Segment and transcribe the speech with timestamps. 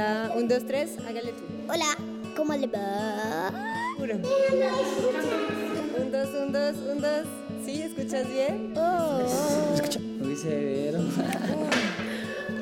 [0.00, 1.44] Hola, un, dos, tres, hágale tú.
[1.68, 1.84] Hola,
[2.34, 3.50] ¿cómo le va?
[3.98, 4.14] Uno.
[4.14, 7.26] Un, dos, un, dos, un, dos.
[7.66, 7.82] ¿Sí?
[7.82, 8.72] ¿Escuchas bien?
[8.78, 9.20] Oh.
[10.20, 11.00] Muy severo.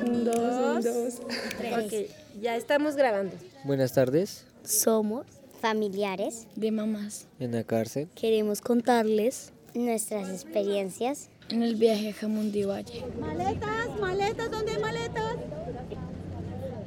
[0.05, 1.21] Un, dos, un, dos.
[1.57, 1.77] Tres.
[1.77, 3.37] Ok, ya estamos grabando.
[3.63, 4.45] Buenas tardes.
[4.65, 5.25] Somos
[5.61, 6.45] familiares.
[6.57, 8.09] de mamás En la cárcel.
[8.15, 11.29] Queremos contarles nuestras experiencias.
[11.47, 13.05] en el viaje a Jamundí Valle.
[13.17, 15.18] Maletas, maletas, ¿dónde hay maletas?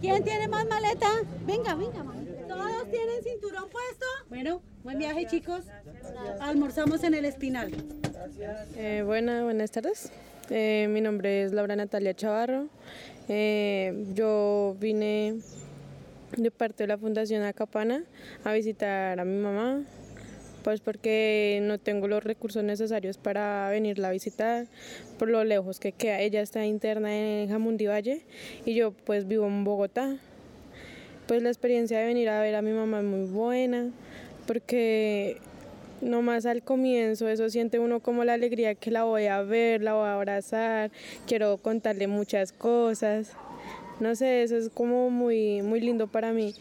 [0.02, 1.08] ¿Quién tiene más maleta?
[1.46, 2.26] Venga, venga, mami.
[2.48, 4.04] ¿Todos tienen cinturón puesto?
[4.28, 5.64] Bueno, buen viaje, chicos.
[6.40, 7.70] Almorzamos en el Espinal.
[8.76, 10.10] Eh, buena- buenas tardes.
[10.50, 12.66] Eh, mi nombre es Laura Natalia Chavarro.
[13.28, 15.36] Eh, yo vine
[16.36, 18.02] de parte de la Fundación Acapana
[18.44, 19.82] a visitar a mi mamá,
[20.62, 24.66] pues porque no tengo los recursos necesarios para venirla a visitar,
[25.18, 26.20] por lo lejos que queda.
[26.20, 28.22] Ella está interna en Jamundí Valle
[28.64, 30.16] y yo pues vivo en Bogotá.
[31.26, 33.90] Pues la experiencia de venir a ver a mi mamá es muy buena,
[34.46, 35.38] porque
[36.00, 39.94] nomás al comienzo, eso siente uno como la alegría que la voy a ver, la
[39.94, 40.90] voy a abrazar,
[41.26, 43.32] quiero contarle muchas cosas.
[44.00, 46.54] No sé, eso es como muy, muy lindo para mí.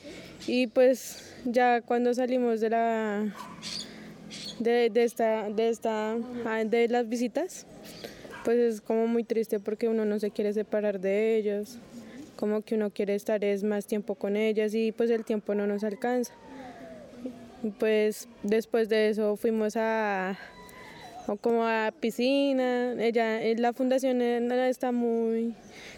[0.47, 3.35] Y pues ya cuando salimos de la
[4.61, 7.65] de, de esta, de esta, ah, de las visitas,
[8.45, 11.77] pues es como muy triste porque uno no se quiere separar de ellos,
[12.35, 15.67] como que uno quiere estar es más tiempo con ellas y pues el tiempo no
[15.67, 16.33] nos alcanza.
[17.79, 20.37] Pues después de eso fuimos a
[21.41, 22.93] como a piscina.
[22.99, 25.53] Ella, eh, la fundación está muy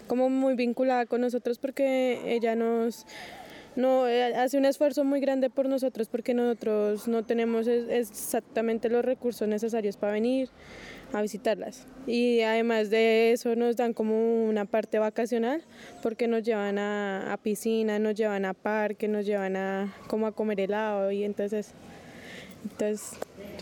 [0.06, 3.06] como muy vinculada con nosotros porque ella nos
[3.76, 9.04] no eh, hace un esfuerzo muy grande por nosotros porque nosotros no tenemos exactamente los
[9.04, 10.48] recursos necesarios para venir
[11.12, 11.86] a visitarlas.
[12.06, 15.62] Y además de eso nos dan como una parte vacacional
[16.02, 20.32] porque nos llevan a, a piscina, nos llevan a parque, nos llevan a como a
[20.32, 21.74] comer helado y entonces
[22.64, 23.18] entonces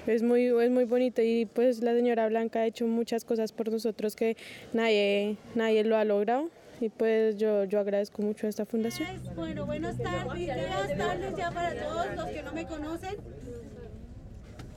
[0.06, 3.70] es muy, es muy bonito y pues la señora Blanca ha hecho muchas cosas por
[3.70, 4.36] nosotros que
[4.72, 6.50] nadie, nadie lo ha logrado
[6.82, 9.08] y pues yo, yo agradezco mucho a esta fundación.
[9.36, 10.58] Bueno, buenas tardes, días,
[10.98, 13.14] tardes ya para todos los que no me conocen.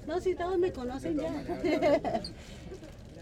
[0.08, 2.22] No, si todos me conocen ya.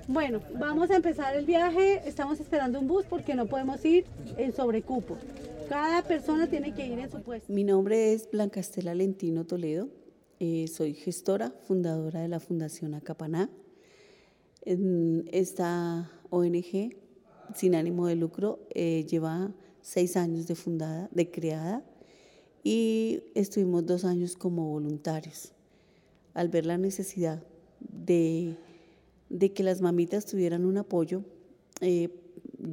[0.05, 2.01] Bueno, vamos a empezar el viaje.
[2.05, 4.03] Estamos esperando un bus porque no podemos ir
[4.35, 5.15] en sobrecupo.
[5.69, 7.53] Cada persona tiene que ir en su puesto.
[7.53, 9.87] Mi nombre es Blanca Estela Lentino Toledo.
[10.41, 13.49] eh, soy gestora, fundadora de la Fundación Acapaná.
[14.65, 17.02] En esta ONG
[17.55, 21.83] sin ánimo de lucro eh, lleva seis años de fundada, de creada,
[22.63, 25.51] y estuvimos dos años como voluntarios.
[26.33, 27.43] Al ver la necesidad
[27.79, 28.55] de,
[29.53, 31.23] que las mamitas tuvieran un apoyo,
[31.81, 32.09] eh,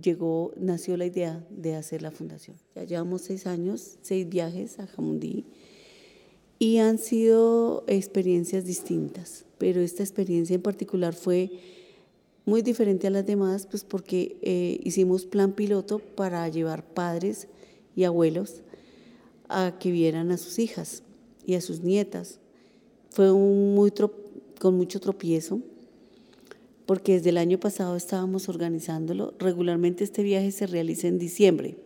[0.03, 2.57] llegó, nació la idea de hacer la fundación.
[2.75, 5.47] Ya llevamos seis años, seis viajes a Jamundí
[6.61, 11.51] y han sido experiencias distintas, pero esta experiencia en particular fue
[12.51, 17.47] muy diferente a las demás, pues porque eh, hicimos plan piloto para llevar padres
[17.95, 18.63] y abuelos
[19.49, 21.05] a que vieran a sus hijas
[21.47, 22.41] y a sus nietas.
[23.11, 23.93] Fue un muy
[24.59, 25.61] con mucho tropiezo,
[26.87, 29.33] porque desde el año pasado estábamos organizándolo.
[29.39, 31.77] Regularmente este viaje se realiza en diciembre,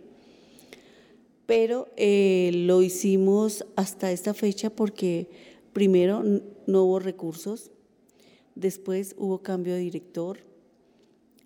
[1.44, 5.28] pero eh, lo hicimos hasta esta fecha porque
[5.74, 6.24] primero
[6.66, 7.70] no hubo recursos,
[8.54, 10.53] después hubo cambio de director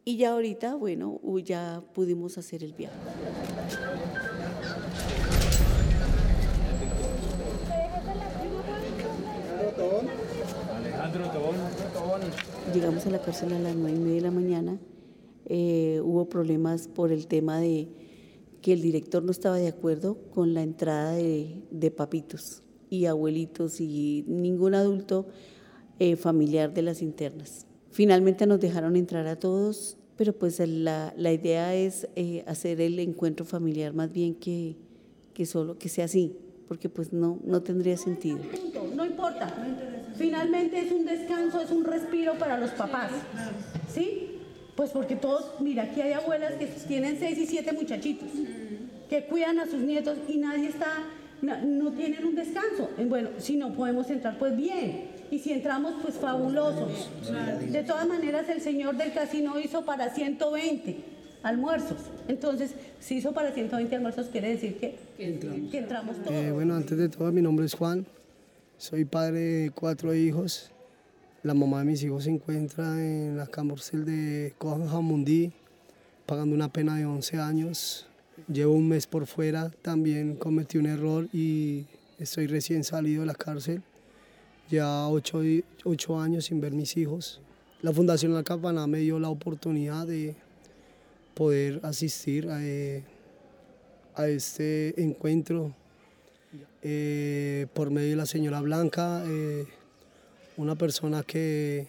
[0.08, 2.96] y ya ahorita, bueno, ya pudimos hacer el viaje.
[12.72, 14.78] Llegamos a la cárcel a las nueve y media de la mañana.
[15.44, 17.90] Eh, hubo problemas por el tema de
[18.62, 23.78] que el director no estaba de acuerdo con la entrada de, de papitos y abuelitos
[23.78, 25.26] y ningún adulto
[25.98, 27.66] eh, familiar de las internas.
[27.90, 32.98] Finalmente nos dejaron entrar a todos, pero pues la, la idea es eh, hacer el
[32.98, 34.74] encuentro familiar más bien que,
[35.32, 36.36] que solo que sea así,
[36.66, 38.40] porque pues no, no tendría sentido.
[38.96, 39.54] No importa.
[40.16, 43.12] Finalmente es un descanso, es un respiro para los papás.
[43.94, 44.40] ¿Sí?
[44.74, 48.28] Pues porque todos, mira, aquí hay abuelas que tienen seis y siete muchachitos,
[49.08, 51.04] que cuidan a sus nietos y nadie está,
[51.42, 52.90] no, no tienen un descanso.
[52.98, 55.04] Eh, Bueno, si no podemos entrar, pues bien.
[55.30, 57.10] Y si entramos, pues fabulosos.
[57.70, 60.96] De todas maneras, el señor del casino hizo para 120
[61.42, 61.98] almuerzos.
[62.28, 66.32] Entonces, si hizo para 120 almuerzos, quiere decir que, que entramos todos.
[66.32, 68.06] Eh, bueno, antes de todo, mi nombre es Juan.
[68.78, 70.70] Soy padre de cuatro hijos.
[71.42, 75.52] La mamá de mis hijos se encuentra en la cárcel de Cojan Jamundí,
[76.26, 78.07] pagando una pena de 11 años.
[78.46, 81.86] Llevo un mes por fuera, también cometí un error y
[82.18, 83.82] estoy recién salido de la cárcel.
[84.70, 85.40] Ya ocho,
[85.84, 87.40] ocho años sin ver mis hijos.
[87.82, 90.36] La Fundación La Campana me dio la oportunidad de
[91.34, 93.04] poder asistir a, eh,
[94.18, 95.74] este encuentro
[96.82, 99.66] eh, por medio de la señora Blanca, eh,
[100.56, 101.86] una persona que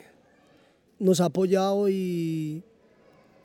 [0.99, 2.63] nos ha apoyado y,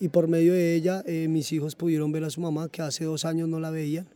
[0.00, 3.04] y por medio de ella eh, mis hijos pudieron ver a su mamá que hace
[3.04, 4.06] dos años no la veían.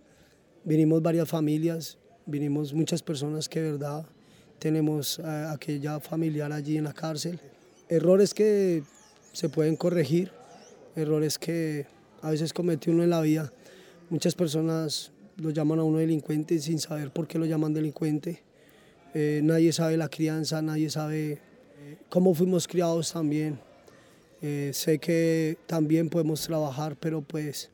[0.65, 4.07] Vinimos varias familias, vinimos muchas personas que de verdad
[4.59, 7.41] tenemos a aquella familiar allí en la cárcel.
[7.89, 8.83] Errores que
[9.33, 10.31] se pueden corregir,
[10.97, 11.87] errores que
[12.23, 13.53] a veces comete uno en la vida.
[14.11, 18.43] Muchas personas lo llaman a uno delincuente sin saber por qué lo llaman delincuente.
[19.15, 23.59] Eh, nadie sabe la crianza, nadie sabe eh, cómo fuimos criados también.
[24.41, 27.71] Eh, sé que también podemos trabajar, pero pues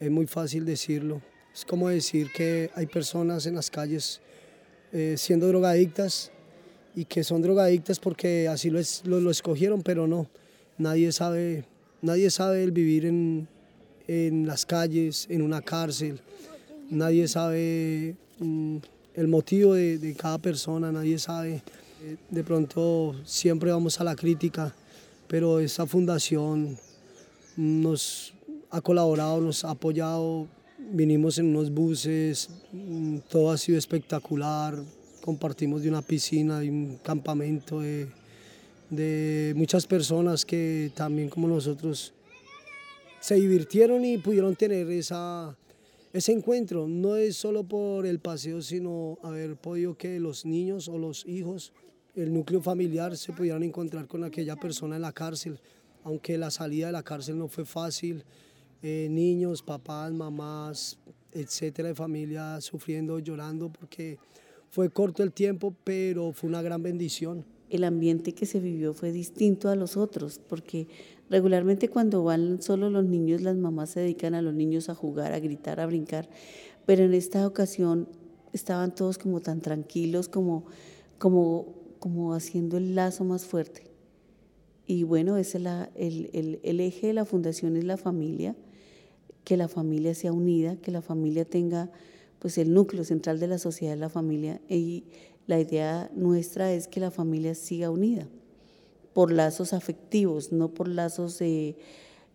[0.00, 1.20] es muy fácil decirlo.
[1.54, 4.20] Es como decir que hay personas en las calles
[5.16, 6.32] siendo drogadictas
[6.96, 10.26] y que son drogadictas porque así lo, lo, lo, escogieron, pero no.
[10.78, 11.64] Nadie sabe,
[12.00, 13.46] nadie sabe el vivir en,
[14.08, 16.20] en las calles, en una cárcel.
[16.88, 18.78] Nadie sabe mm,
[19.14, 21.62] el motivo de, de, cada persona, nadie sabe.
[22.30, 24.74] De pronto siempre vamos a la crítica,
[25.28, 26.78] pero esta fundación
[27.56, 28.34] nos
[28.70, 30.46] ha colaborado, nos ha apoyado.
[30.78, 34.76] Vinimos en unos buses, mm, todo ha sido espectacular.
[35.24, 38.06] Compartimos de una piscina, de un campamento, de,
[38.90, 42.12] de muchas personas que también como nosotros
[43.20, 45.56] se divirtieron y pudieron tener esa,
[46.12, 46.86] ese encuentro.
[46.86, 51.72] No es solo por el paseo, sino haber podido que los niños o los hijos,
[52.16, 55.60] el núcleo familiar, se pudieran encontrar con aquella persona en la cárcel.
[56.02, 58.24] Aunque la salida de la cárcel no fue fácil,
[58.82, 60.98] eh, niños, papás, mamás,
[61.32, 64.18] etcétera, de familia sufriendo, llorando, porque
[64.70, 67.44] fue corto el tiempo, pero fue una gran bendición.
[67.68, 70.86] El ambiente que se vivió fue distinto a los otros, porque
[71.28, 75.32] Regularmente cuando van solo los niños, las mamás se dedican a los niños a jugar,
[75.32, 76.28] a gritar, a brincar,
[76.84, 78.08] pero en esta ocasión
[78.52, 80.66] estaban todos como tan tranquilos, como,
[81.18, 83.90] como, como haciendo el lazo más fuerte.
[84.86, 88.54] Y bueno, ese la, el, el, el eje de la fundación es la familia,
[89.44, 91.90] que la familia sea unida, que la familia tenga
[92.38, 95.04] pues el núcleo central de la sociedad es la familia y
[95.46, 98.28] la idea nuestra es que la familia siga unida
[99.12, 101.76] por lazos afectivos, no por lazos de,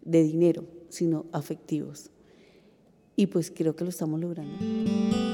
[0.03, 2.09] de dinero, sino afectivos.
[3.15, 5.30] Y pues creo que lo estamos logrando.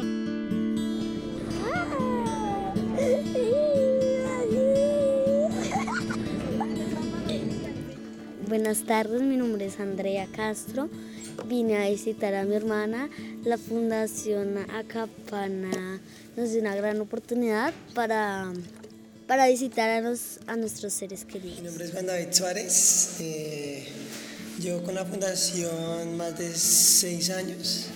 [8.47, 10.89] Buenas tardes, mi nombre es Andrea Castro.
[11.47, 13.09] Vine a visitar a mi hermana.
[13.43, 15.99] La Fundación Acapana
[16.37, 18.53] nos dio una gran oportunidad para
[19.27, 21.57] para visitar a, los, a nuestros seres queridos.
[21.57, 23.85] Mi nombre es Juan David Suárez, eh,
[24.61, 27.87] llevo con la fundación más de seis años.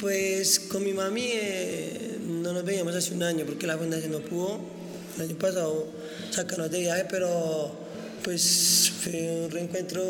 [0.00, 4.18] Pues con mi mami eh, no nos veíamos hace un año porque la fundación no
[4.18, 4.60] pudo
[5.16, 5.86] el año pasado
[6.30, 7.83] sacarnos de viaje, pero
[8.24, 10.02] pues fue un reencuentro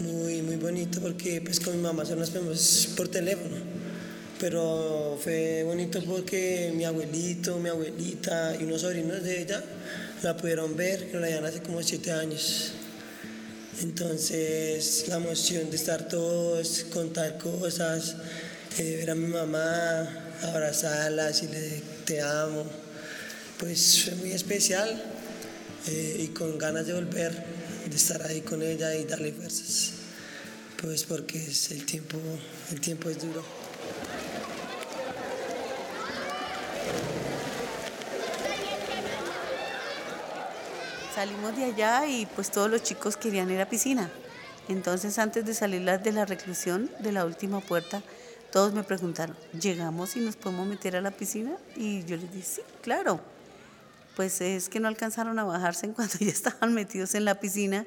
[0.00, 3.56] muy, muy bonito porque pues con mi mamá solo nos vemos por teléfono
[4.42, 9.62] pero fue bonito porque mi abuelito, mi abuelita y unos sobrinos de ella
[10.20, 12.72] la pudieron ver, que la veían hace como siete años.
[13.82, 18.16] Entonces la emoción de estar todos, contar cosas,
[18.78, 20.08] eh, ver a mi mamá,
[20.42, 22.64] abrazarla, decirle te amo,
[23.60, 25.11] pues fue muy especial
[25.86, 27.44] eh, y con ganas de volver,
[27.88, 29.92] de estar ahí con ella y darle fuerzas,
[30.80, 32.18] pues porque es el tiempo,
[32.70, 33.44] el tiempo es duro.
[41.14, 44.10] Salimos de allá y pues todos los chicos querían ir a piscina.
[44.68, 48.02] Entonces antes de salir de la reclusión, de la última puerta,
[48.52, 51.56] todos me preguntaron, ¿llegamos y nos podemos meter a la piscina?
[51.74, 53.31] Y yo les dije, sí, claro.
[54.16, 57.86] Pues es que no alcanzaron a bajarse en cuanto ya estaban metidos en la piscina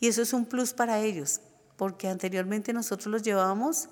[0.00, 1.40] y eso es un plus para ellos,
[1.76, 3.88] porque anteriormente nosotros los llevábamos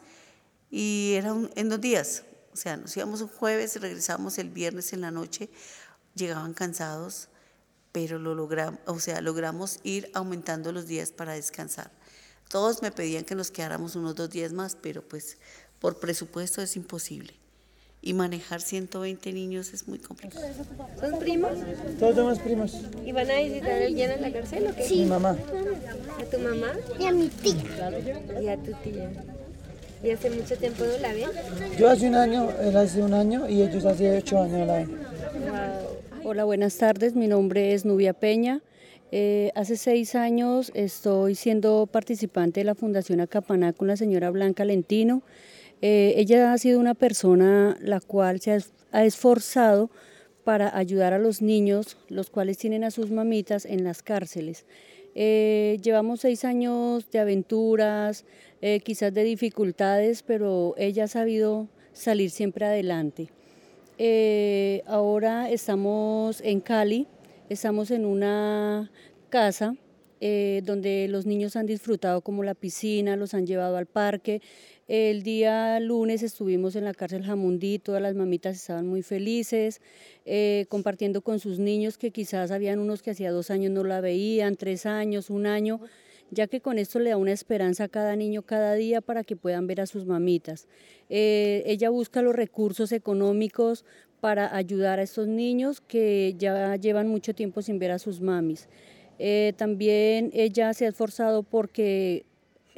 [0.70, 4.92] y era en dos días, o sea, nos íbamos un jueves y regresábamos el viernes
[4.92, 5.50] en la noche,
[6.14, 7.28] llegaban cansados,
[7.92, 11.90] pero lo logramos, o sea, logramos ir aumentando los días para descansar.
[12.48, 15.36] Todos me pedían que nos quedáramos unos dos días más, pero pues
[15.78, 17.37] por presupuesto es imposible.
[18.00, 20.46] Y manejar 120 niños es muy complicado.
[21.00, 21.52] ¿Son primos?
[21.98, 22.76] Todos somos primos.
[23.04, 24.84] ¿Y van a visitar a alguien en la cárcel o qué?
[24.84, 25.00] Sí.
[25.00, 25.36] Mi mamá.
[26.20, 26.72] ¿A tu mamá?
[26.98, 27.90] Y a mi tía.
[28.40, 29.10] Y a tu tía.
[30.02, 31.28] ¿Y hace mucho tiempo no la ven?
[31.76, 34.96] Yo hace un año, él hace un año y ellos hace ocho años la ven.
[36.22, 37.16] Hola, buenas tardes.
[37.16, 38.60] Mi nombre es Nubia Peña.
[39.10, 44.64] Eh, hace seis años estoy siendo participante de la Fundación Acapaná con la señora Blanca
[44.64, 45.22] Lentino.
[45.82, 48.58] Eh, ella ha sido una persona la cual se
[48.92, 49.90] ha esforzado
[50.44, 54.64] para ayudar a los niños, los cuales tienen a sus mamitas en las cárceles.
[55.14, 58.24] Eh, llevamos seis años de aventuras,
[58.82, 63.30] quizás de dificultades, pero ella ha sabido salir siempre adelante.
[64.86, 67.06] ahora estamos en Cali,
[67.48, 68.90] Estamos en una
[69.30, 69.74] casa
[70.20, 74.42] eh, donde los niños han disfrutado como la piscina, los han llevado al parque.
[74.88, 79.82] El día lunes estuvimos en la cárcel Jamundí, todas las mamitas estaban muy felices,
[80.24, 84.00] eh, compartiendo con sus niños que quizás habían unos que hacía dos años no la
[84.00, 85.78] veían, tres años, un año,
[86.30, 89.36] ya que con esto le da una esperanza a cada niño cada día para que
[89.36, 90.68] puedan ver a sus mamitas.
[91.10, 93.84] Eh, ella busca los recursos económicos
[94.20, 98.70] para ayudar a estos niños que ya llevan mucho tiempo sin ver a sus mamis.
[99.18, 102.24] Eh, también ella se ha esforzado porque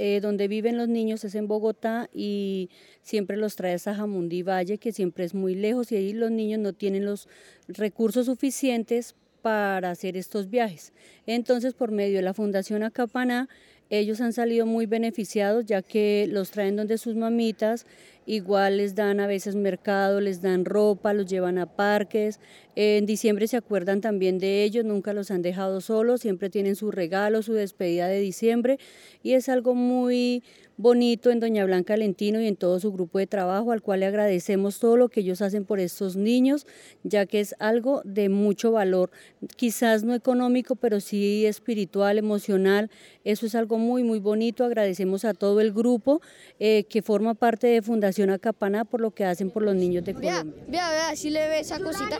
[0.02, 2.70] eh, donde viven los niños es en Bogotá y
[3.02, 6.58] siempre los trae a Jamundí Valle, que siempre es muy lejos y ahí los niños
[6.58, 7.28] no tienen los
[7.68, 10.94] recursos suficientes para hacer estos viajes.
[11.26, 13.50] Entonces, por medio de la Fundación Acapaná,
[13.90, 17.84] ellos han salido muy beneficiados ya que los traen donde sus mamitas
[18.26, 22.40] igual les dan a veces mercado, les dan ropa, los llevan a parques.
[22.76, 26.90] En diciembre se acuerdan también de ellos, nunca los han dejado solos, siempre tienen su
[26.90, 28.78] regalo, su despedida de diciembre
[29.22, 30.42] y es algo muy
[30.80, 34.06] bonito en Doña Blanca Lentino y en todo su grupo de trabajo, al cual le
[34.06, 36.66] agradecemos todo lo que ellos hacen por estos niños,
[37.02, 39.10] ya que es algo de mucho valor,
[39.56, 42.90] quizás no económico, pero sí espiritual, emocional.
[43.24, 44.64] Eso es algo muy, muy bonito.
[44.64, 46.22] Agradecemos a todo el grupo
[46.58, 50.14] eh, que forma parte de Fundación Acapaná por lo que hacen por los niños de
[50.14, 50.44] Colombia.
[50.68, 52.18] Vea, vea, si le ve esa cosita,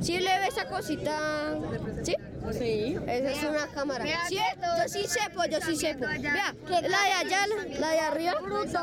[0.00, 1.58] si le ve esa cosita,
[2.02, 2.14] ¿sí?
[2.52, 2.96] Sí.
[3.06, 4.04] Esa es una cámara.
[4.28, 4.34] ¿Sí?
[4.34, 6.00] Yo sí sepo, yo sí sepo.
[6.06, 7.46] Vea, la de allá,
[7.78, 8.34] la de arriba,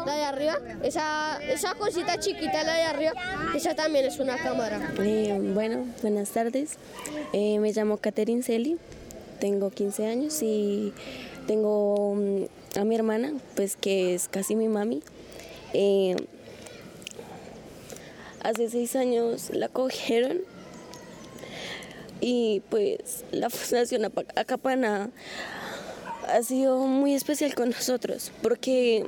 [0.05, 3.13] la de arriba, esa, esa cosita chiquita, la de arriba,
[3.55, 4.93] esa también es una cámara.
[4.99, 6.77] Eh, bueno, buenas tardes.
[7.33, 8.77] Eh, me llamo Catherine Celi,
[9.39, 10.93] tengo 15 años y
[11.47, 15.01] tengo mm, a mi hermana, pues que es casi mi mami.
[15.73, 16.15] Eh,
[18.41, 20.39] hace seis años la cogieron
[22.21, 25.11] y pues la Fundación Acapana
[26.27, 29.05] ha sido muy especial con nosotros porque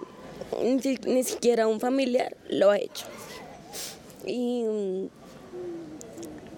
[0.61, 3.05] ni, siquiera un familiar lo ha hecho.
[4.25, 4.65] Y,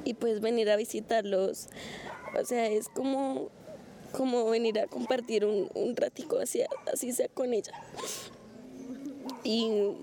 [0.04, 1.68] y pues venir a visitarlos,
[2.40, 3.50] o sea, es como,
[4.12, 7.74] como venir a compartir un, un ratico así, así sea con ella.
[9.44, 9.96] Y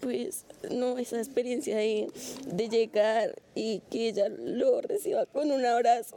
[0.00, 2.08] pues no, esa experiencia de,
[2.46, 6.16] de llegar y que ella lo reciba con un abrazo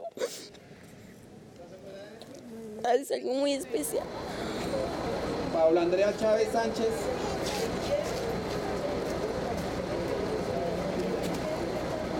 [2.90, 4.04] es algo muy especial.
[5.52, 6.88] Paula Andrea Chávez Sánchez.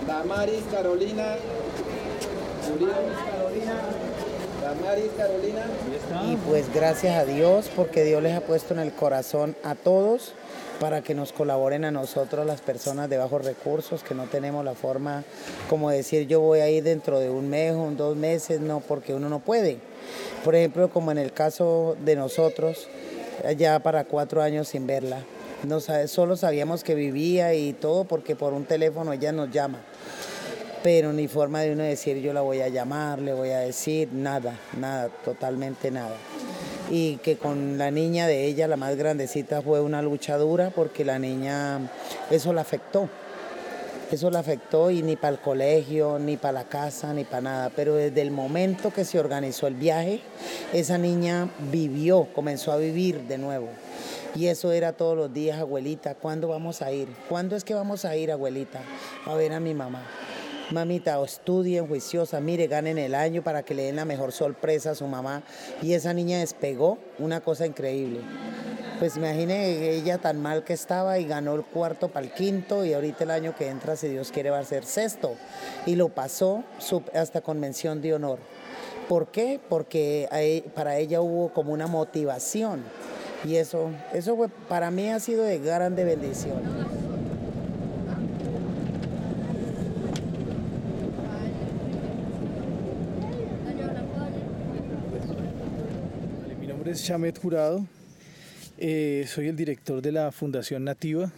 [0.07, 1.35] Damaris Carolina.
[3.25, 4.12] Carolina.
[4.63, 5.65] Damaris Carolina.
[6.25, 10.33] Y pues gracias a Dios porque Dios les ha puesto en el corazón a todos
[10.79, 14.73] para que nos colaboren a nosotros las personas de bajos recursos, que no tenemos la
[14.73, 15.23] forma
[15.69, 19.13] como decir yo voy a ir dentro de un mes o dos meses, no, porque
[19.13, 19.79] uno no puede.
[20.45, 22.87] Por ejemplo, como en el caso de nosotros,
[23.57, 25.23] ya para cuatro años sin verla.
[25.63, 29.79] No, solo sabíamos que vivía y todo porque por un teléfono ella nos llama.
[30.83, 34.09] Pero ni forma de uno decir yo la voy a llamar, le voy a decir,
[34.11, 36.15] nada, nada, totalmente nada
[36.89, 41.05] y que con la niña de ella, la más grandecita, fue una lucha dura porque
[41.05, 41.79] la niña,
[42.29, 43.09] eso la afectó.
[44.11, 47.71] Eso la afectó y ni para el colegio, ni para la casa, ni para nada.
[47.75, 50.19] Pero desde el momento que se organizó el viaje,
[50.71, 53.69] esa niña vivió, comenzó a vivir de nuevo.
[54.35, 57.07] Y eso era todos los días, abuelita, ¿cuándo vamos a ir?
[57.27, 58.81] ¿Cuándo es que vamos a ir, abuelita,
[59.25, 60.03] a ver a mi mamá?
[60.71, 64.95] Mamita, estudien juiciosa, mire, ganen el año para que le den la mejor sorpresa a
[64.95, 65.43] su mamá.
[65.81, 68.21] Y esa niña despegó, una cosa increíble.
[68.99, 72.93] Pues imagine ella tan mal que estaba y ganó el cuarto para el quinto y
[72.93, 75.35] ahorita el año que entra, si Dios quiere, va a ser sexto.
[75.85, 76.63] Y lo pasó
[77.13, 78.39] hasta con mención de honor.
[79.09, 79.59] ¿Por qué?
[79.67, 82.83] Porque e, para ella hubo como una motivación.
[83.43, 84.37] Y eso, eso
[84.69, 87.02] para mí ha sido de grande bendición.
[97.01, 97.85] Chamet Jurado.
[98.77, 101.31] eh, soy el director de la Fundación Nativa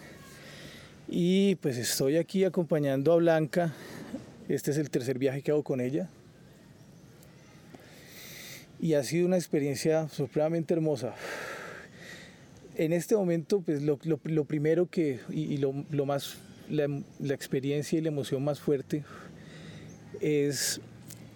[1.07, 3.73] y pues estoy aquí acompañando a Blanca.
[4.49, 6.09] Este es el tercer viaje que hago con ella.
[8.79, 11.15] Y ha sido una experiencia supremamente hermosa.
[12.75, 13.97] En este momento, pues lo,
[14.45, 15.73] primero que, y, lo,
[16.05, 16.37] más,
[16.69, 19.03] la experiencia y la emoción más fuerte
[20.19, 20.81] es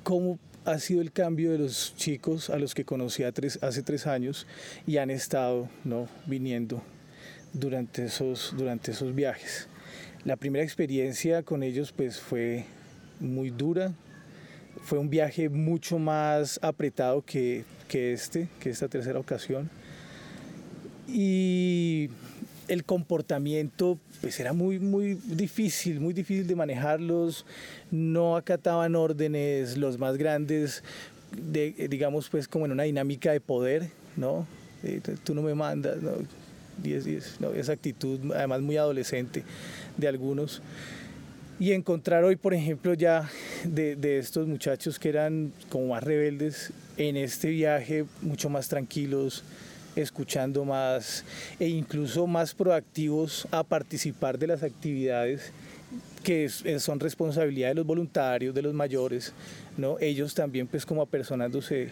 [0.03, 0.37] cómo
[0.71, 4.45] ha sido el cambio de los chicos a los que conocí hace tres años
[4.85, 6.07] y han estado ¿no?
[6.27, 6.83] viniendo
[7.53, 9.67] durante esos, durante esos viajes.
[10.25, 12.65] La primera experiencia con ellos pues fue
[13.19, 13.93] muy dura,
[14.83, 19.69] fue un viaje mucho más apretado que, que este, que esta tercera ocasión.
[21.07, 22.09] Y
[22.69, 27.45] el comportamiento pues era muy, muy difícil, muy difícil de manejarlos,
[27.91, 30.83] no acataban órdenes, los más grandes,
[31.35, 34.47] de, digamos pues como en una dinámica de poder, ¿no?
[34.83, 36.11] Eh, tú no me mandas, ¿no?
[36.81, 37.51] 10, 10, ¿no?
[37.51, 39.43] esa actitud además muy adolescente
[39.97, 40.61] de algunos.
[41.59, 43.29] Y encontrar hoy, por ejemplo, ya
[43.65, 49.43] de, de estos muchachos que eran como más rebeldes en este viaje, mucho más tranquilos,
[49.95, 51.23] escuchando más
[51.59, 55.51] e incluso más proactivos a participar de las actividades
[56.23, 59.33] que es- son responsabilidad de los voluntarios, de los mayores,
[59.77, 59.97] ¿no?
[59.99, 61.89] Ellos también pues como apersonándose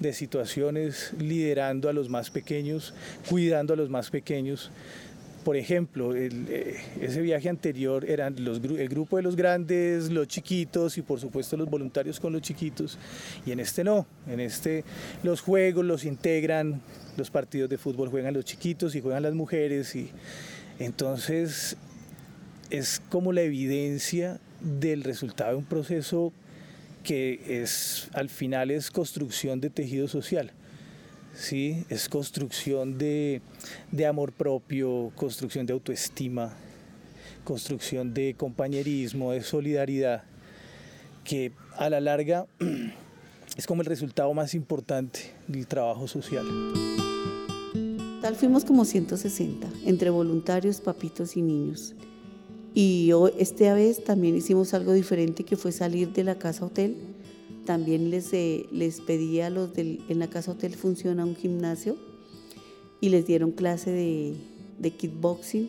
[0.00, 2.94] de situaciones, liderando a los más pequeños,
[3.28, 4.70] cuidando a los más pequeños.
[5.44, 10.26] Por ejemplo, el, eh, ese viaje anterior eran los, el grupo de los grandes, los
[10.26, 12.96] chiquitos y por supuesto los voluntarios con los chiquitos.
[13.44, 14.84] Y en este no, en este
[15.22, 16.80] los juegos los integran,
[17.16, 19.94] los partidos de fútbol juegan los chiquitos y juegan las mujeres.
[19.94, 20.10] Y
[20.78, 21.76] entonces
[22.70, 26.32] es como la evidencia del resultado de un proceso
[27.02, 30.52] que es al final es construcción de tejido social.
[31.34, 31.84] ¿sí?
[31.88, 33.42] Es construcción de,
[33.92, 36.54] de amor propio, construcción de autoestima,
[37.44, 40.24] construcción de compañerismo, de solidaridad,
[41.24, 42.46] que a la larga
[43.56, 46.46] es como el resultado más importante del trabajo social.
[48.24, 51.94] Tal fuimos como 160, entre voluntarios, papitos y niños.
[52.72, 56.96] Y hoy, esta vez también hicimos algo diferente que fue salir de la casa hotel.
[57.66, 61.98] También les, eh, les pedí a los del, en la casa hotel funciona un gimnasio
[62.98, 64.32] y les dieron clase de,
[64.78, 65.68] de kickboxing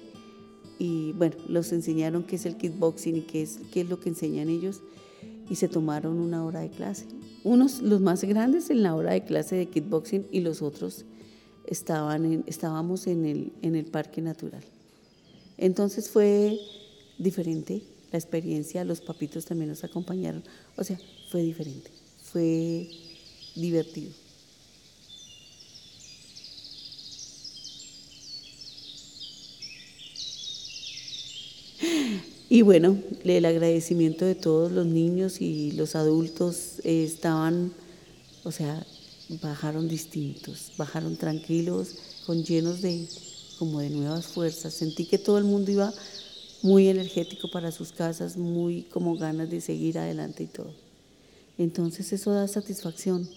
[0.79, 4.07] y bueno, los enseñaron qué es el kickboxing y qué es, qué es lo que
[4.07, 4.81] enseñan ellos
[5.49, 7.05] y se tomaron una hora de clase.
[7.43, 11.03] Unos, los más grandes en la hora de clase de kickboxing y los otros
[11.67, 14.63] estaban en- estábamos en el, en el parque natural.
[15.57, 16.59] Entonces fue
[17.17, 20.43] diferente la experiencia, los papitos también nos acompañaron,
[20.77, 20.99] o sea,
[21.29, 21.91] fue diferente,
[22.23, 22.89] fue
[23.55, 24.11] divertido.
[32.49, 37.71] Y bueno, el agradecimiento de todos los niños y los adultos eh, estaban,
[38.43, 38.85] o sea,
[39.41, 43.07] bajaron distintos, bajaron tranquilos, con llenos de
[43.57, 44.73] como de nuevas fuerzas.
[44.73, 45.93] Sentí que todo el mundo iba
[46.61, 50.73] muy energético para sus casas, muy como ganas de seguir adelante y todo.
[51.57, 53.27] Entonces eso da satisfacción.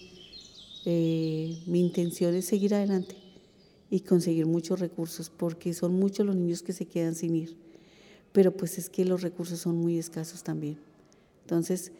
[0.85, 3.15] Eh, mi intención es seguir adelante
[3.89, 7.55] y conseguir muchos recursos, porque son muchos los niños que se quedan sin ir.
[8.31, 10.77] Pero pues es que los recursos son muy escasos también.
[11.41, 11.91] Entonces,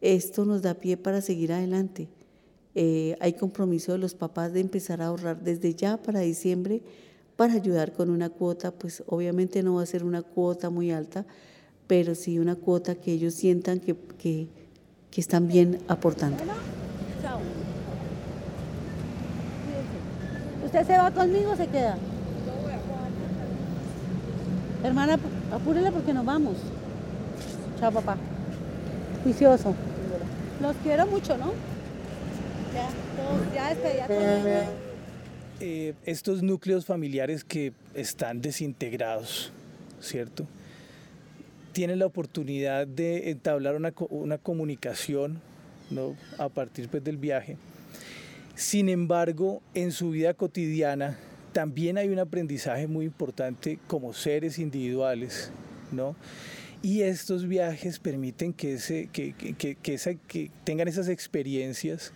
[0.00, 2.08] esto nos da pie para seguir adelante.
[2.74, 6.82] Eh, hay compromiso de los papás de empezar a ahorrar desde ya para diciembre
[7.36, 11.24] para ayudar con una cuota, pues obviamente no va a ser una cuota muy alta,
[11.86, 14.48] pero sí una cuota que ellos sientan que, que,
[15.16, 16.42] están bien aportando.
[20.64, 21.96] ¿Usted se va conmigo o se queda?
[24.82, 25.18] Hermana,
[25.52, 26.56] apúrele porque nos vamos.
[27.78, 28.16] Chao, papá.
[29.22, 29.74] Juicioso.
[30.60, 31.52] Los quiero mucho, ¿no?
[35.60, 39.52] Eh, estos núcleos familiares que están desintegrados,
[40.00, 40.46] ¿cierto?
[41.72, 45.40] Tienen la oportunidad de entablar una, una comunicación
[45.90, 46.16] ¿no?
[46.38, 47.56] a partir pues, del viaje.
[48.56, 51.16] Sin embargo, en su vida cotidiana
[51.52, 55.50] también hay un aprendizaje muy importante como seres individuales,
[55.92, 56.14] ¿no?
[56.82, 59.76] Y estos viajes permiten que, ese, que, que- que-
[60.28, 62.12] que tengan esas experiencias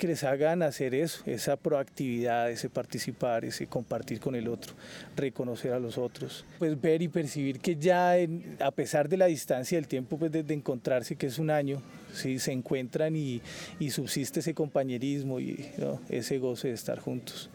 [0.00, 4.72] que les hagan hacer eso, esa proactividad, ese participar, ese compartir con el otro,
[5.14, 9.26] reconocer a los otros, pues ver y percibir que ya en- a pesar de la
[9.26, 11.82] distancia del tiempo pues de, de encontrarse, que es un año,
[12.14, 12.38] ¿sí?
[12.38, 13.42] se encuentran y,
[13.78, 16.00] y subsiste ese compañerismo y ¿no?
[16.08, 17.50] ese goce de estar juntos.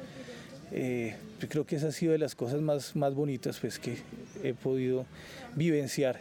[0.71, 3.97] Eh, yo creo que esa ha sido de las cosas más, más bonitas pues, que
[4.43, 5.08] he podido
[5.55, 6.19] vivenciar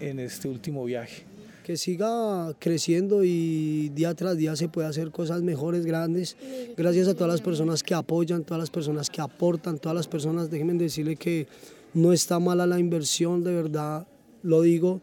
[0.00, 1.22] en este último viaje.
[1.64, 6.36] Que siga creciendo y día tras día se puede hacer cosas mejores, grandes.
[6.76, 10.50] Gracias a todas las personas que apoyan, todas las personas que aportan, todas las personas,
[10.50, 11.46] déjenme decirle que
[11.94, 14.06] no está mala la inversión, de verdad,
[14.42, 15.00] lo digo,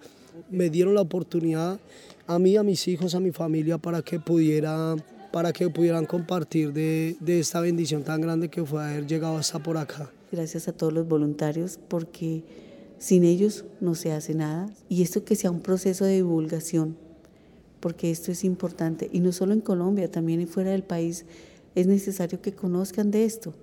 [0.50, 1.80] me dieron la oportunidad
[2.28, 4.95] a mí, a mis hijos, a mi familia para que pudiera
[5.32, 9.60] para que pudieran compartir de, de esta bendición tan grande que fue haber llegado hasta
[9.60, 10.12] por acá.
[10.32, 12.43] Gracias a todos los voluntarios porque
[12.99, 16.97] sin ellos no se hace nada y esto que sea un proceso de divulgación
[17.79, 21.25] porque esto es importante y no solo en Colombia, también fuera del país
[21.75, 23.53] es necesario que conozcan de esto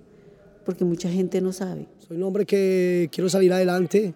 [0.65, 1.87] porque mucha gente no sabe.
[2.05, 4.13] Soy un hombre que quiero salir adelante,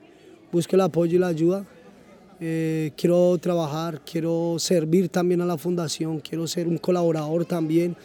[0.52, 1.66] busco el apoyo y la ayuda.
[2.42, 7.96] Eh, quiero trabajar, quiero servir también a la fundación, quiero ser un colaborador también.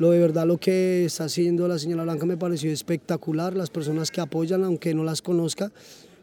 [0.00, 4.10] Lo de verdad lo que está haciendo la señora Blanca me pareció espectacular, las personas
[4.10, 5.70] que apoyan, aunque no las conozca,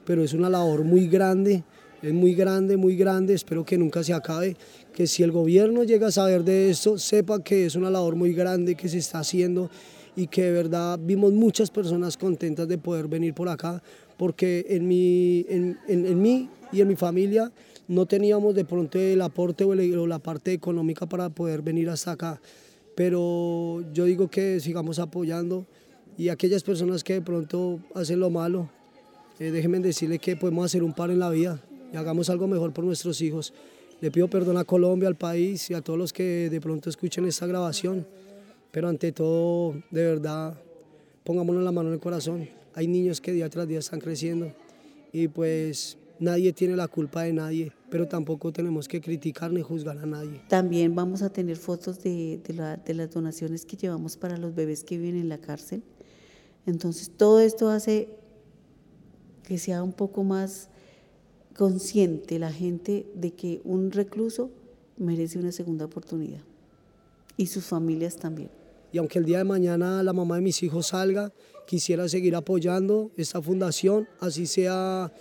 [0.10, 1.64] pero es una labor muy grande,
[2.02, 4.58] es muy grande, muy grande, espero que nunca se acabe,
[4.92, 8.34] que si el gobierno llega a saber de esto, sepa que es una labor muy
[8.34, 9.70] grande que se está haciendo
[10.16, 13.84] y que de verdad vimos muchas personas contentas de poder venir por acá,
[14.18, 17.52] porque en mi, en, en, en mí y en mi familia
[17.88, 21.88] no teníamos de pronto el aporte o, el, o la parte económica para poder venir
[21.88, 22.42] hasta acá.
[22.96, 25.68] Pero yo digo que sigamos apoyando
[26.18, 28.72] y aquellas personas que de pronto hacen lo malo,
[29.40, 31.62] eh, déjenme decirle que podemos hacer un par en la vida
[31.94, 33.54] y hagamos algo mejor por nuestros hijos.
[34.02, 37.26] Le pido perdón a Colombia, al país y a todos los que de pronto escuchen
[37.26, 38.06] esta grabación,
[38.72, 40.58] pero ante todo, de verdad,
[41.24, 42.48] pongámonos la mano en el corazón.
[42.76, 44.52] Hay niños que día tras día están creciendo
[45.12, 49.98] y pues nadie tiene la culpa de nadie, pero tampoco tenemos que criticar ni juzgar
[49.98, 50.42] a nadie.
[50.48, 54.84] También vamos a tener fotos de, de, de, las donaciones que llevamos para los bebés
[54.84, 55.82] que viven en la cárcel.
[56.66, 58.10] Entonces, todo esto hace
[59.50, 60.70] que sea un poco más
[61.58, 64.52] consciente la gente de que un recluso
[64.96, 66.42] merece una segunda oportunidad
[67.36, 68.52] y sus familias también.
[68.92, 71.34] Y aunque el día de mañana la mamá de mis hijos salga,
[71.66, 75.12] quisiera seguir apoyando esta fundación, así sea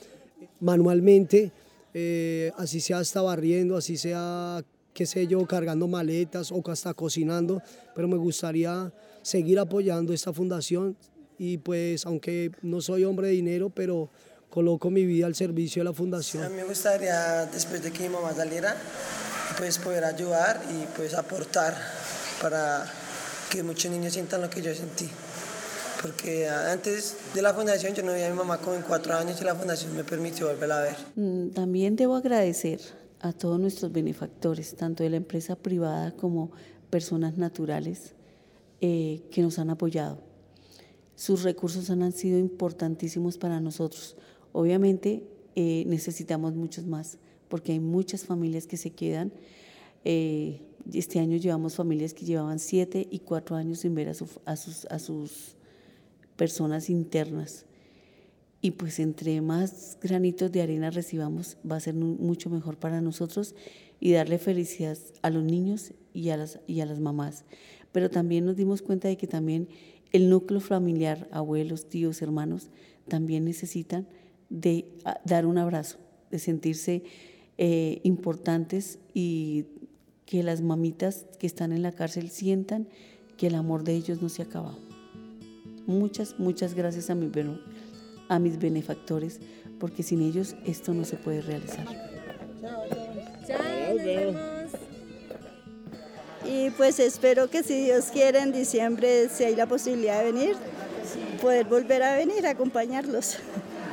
[0.61, 1.51] manualmente,
[1.95, 4.63] eh, así sea hasta barriendo, así sea,
[4.93, 7.63] qué sé yo, cargando maletas o hasta cocinando,
[7.95, 10.99] pero me gustaría seguir apoyando esta fundación
[11.39, 14.11] y pues aunque no soy hombre de dinero, pero
[14.51, 16.45] coloco mi vida al servicio de la fundación.
[16.45, 18.77] A mí me gustaría, después de que mi mamá saliera,
[19.57, 21.77] pues poder ayudar y pues aportar
[22.43, 22.85] para
[23.51, 25.09] que muchos niños sientan lo que yo sentí
[26.01, 29.41] porque antes de la fundación yo no veía a mi mamá como en cuatro años
[29.41, 30.97] y la fundación me permitió volverla a ver.
[31.17, 32.81] Mm, también debo agradecer
[33.21, 36.53] a todos nuestros benefactores, tanto de la empresa privada como
[36.91, 38.15] personas naturales
[38.81, 40.23] eh, que nos han apoyado.
[41.19, 44.17] Sus recursos han sido importantísimos para nosotros.
[44.53, 45.25] Obviamente
[45.57, 49.33] eh, necesitamos muchos más, porque hay muchas familias que se quedan.
[50.05, 50.61] Eh,
[50.93, 54.55] este año llevamos familias que llevaban siete y cuatro años sin ver a, su, a
[54.55, 55.57] sus, a sus
[56.37, 57.67] personas internas.
[58.61, 63.57] Y pues entre más granitos de arena recibamos, va a ser mucho mejor para nosotros
[63.99, 67.45] y darle felicidad a los niños y a las, y a las mamás.
[67.91, 69.69] Pero también nos dimos cuenta de que también
[70.13, 72.71] el núcleo familiar, abuelos, tíos, hermanos,
[73.09, 74.07] también necesitan
[74.51, 74.87] de
[75.25, 75.99] dar un abrazo,
[76.31, 77.03] de sentirse
[77.59, 79.67] eh, importantes y
[80.27, 82.89] que las mamitas que están en la cárcel sientan
[83.37, 84.79] que el amor de ellos no se ha acabado.
[85.87, 87.31] Muchas, muchas gracias a, mi,
[88.29, 89.41] a mis benefactores,
[89.79, 91.87] porque sin ellos esto no se puede realizar.
[96.69, 100.57] Y pues espero que si Dios quiere en diciembre, si hay la posibilidad de venir,
[101.41, 103.37] poder volver a venir a acompañarlos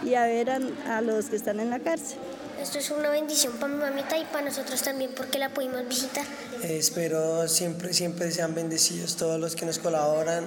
[0.04, 0.60] y a ver a,
[0.90, 2.18] a los que están en la cárcel.
[2.62, 6.26] Esto es una bendición para mi mamita y para nosotros también porque la pudimos visitar.
[6.64, 10.46] Eh, espero siempre, siempre sean bendecidos todos los que nos colaboran,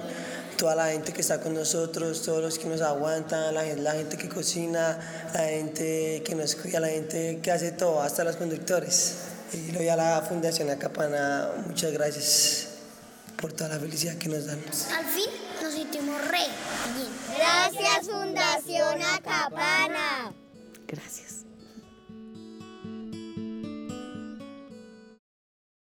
[0.55, 3.93] toda la gente que está con nosotros, todos los que nos aguantan, la gente, la
[3.93, 4.99] gente que cocina,
[5.33, 9.28] la gente que nos cuida, la gente que hace todo, hasta los conductores.
[9.53, 12.67] Y lo a la Fundación Acapana, muchas gracias
[13.37, 14.59] por toda la felicidad que nos dan.
[14.59, 15.29] Al fin
[15.61, 16.45] nos sentimos re
[16.95, 17.09] bien.
[17.35, 20.31] Gracias Fundación Acapana.
[20.87, 21.38] Gracias.